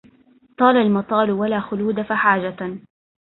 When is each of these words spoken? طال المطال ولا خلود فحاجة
طال 0.57 0.77
المطال 0.77 1.31
ولا 1.31 1.59
خلود 1.61 2.01
فحاجة 2.01 2.57